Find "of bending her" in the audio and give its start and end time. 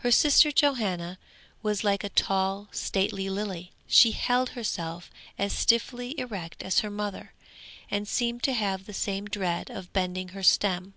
9.70-10.42